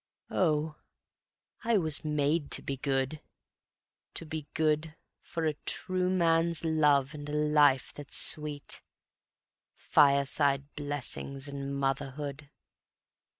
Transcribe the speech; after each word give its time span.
Oh, 0.31 0.77
I 1.63 1.77
was 1.77 2.03
made 2.03 2.49
to 2.53 2.63
be 2.63 2.75
good, 2.75 3.21
to 4.15 4.25
be 4.25 4.47
good, 4.55 4.95
For 5.21 5.45
a 5.45 5.53
true 5.67 6.09
man's 6.09 6.65
love 6.65 7.13
and 7.13 7.29
a 7.29 7.35
life 7.35 7.93
that's 7.93 8.17
sweet; 8.17 8.81
Fireside 9.75 10.73
blessings 10.73 11.47
and 11.47 11.77
motherhood. 11.77 12.49